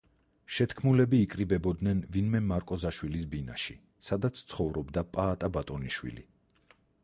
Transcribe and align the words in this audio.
შეთქმულები 0.59 1.19
იკრიბებოდნენ 1.25 1.99
ვინმე 2.15 2.41
მარკოზაშვილის 2.53 3.29
ბინაში, 3.35 3.77
სადაც 4.11 4.43
ცხოვრობდა 4.53 5.07
პაატა 5.19 5.55
ბატონიშვილი. 5.59 6.29